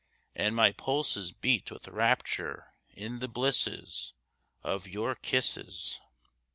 And 0.35 0.55
my 0.55 0.71
pulses 0.71 1.31
beat 1.31 1.69
with 1.69 1.87
rapture 1.87 2.73
in 2.89 3.19
the 3.19 3.27
blisses 3.27 4.15
Of 4.63 4.87
your 4.87 5.13
kisses. 5.13 5.99